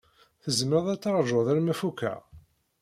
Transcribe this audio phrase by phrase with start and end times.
[0.43, 2.19] Tzemred ad teṛjud arma fukeɣ?